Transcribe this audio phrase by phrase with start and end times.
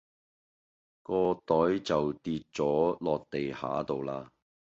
[1.03, 4.31] 個袋就跌左落地下度啦